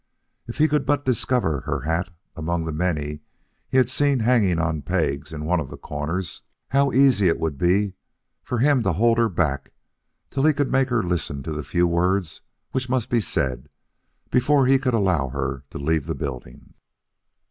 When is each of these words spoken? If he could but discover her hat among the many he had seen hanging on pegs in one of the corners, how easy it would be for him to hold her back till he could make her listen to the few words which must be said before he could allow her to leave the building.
If 0.47 0.57
he 0.57 0.67
could 0.67 0.87
but 0.87 1.05
discover 1.05 1.59
her 1.67 1.81
hat 1.81 2.09
among 2.35 2.65
the 2.65 2.71
many 2.71 3.19
he 3.69 3.77
had 3.77 3.87
seen 3.87 4.21
hanging 4.21 4.57
on 4.57 4.81
pegs 4.81 5.31
in 5.31 5.45
one 5.45 5.59
of 5.59 5.69
the 5.69 5.77
corners, 5.77 6.41
how 6.69 6.91
easy 6.91 7.27
it 7.27 7.37
would 7.39 7.55
be 7.55 7.93
for 8.41 8.57
him 8.57 8.81
to 8.81 8.93
hold 8.93 9.19
her 9.19 9.29
back 9.29 9.73
till 10.31 10.43
he 10.45 10.53
could 10.53 10.71
make 10.71 10.89
her 10.89 11.03
listen 11.03 11.43
to 11.43 11.51
the 11.51 11.61
few 11.63 11.85
words 11.85 12.41
which 12.71 12.89
must 12.89 13.11
be 13.11 13.19
said 13.19 13.69
before 14.31 14.65
he 14.65 14.79
could 14.79 14.95
allow 14.95 15.29
her 15.29 15.65
to 15.69 15.77
leave 15.77 16.07
the 16.07 16.15
building. 16.15 16.73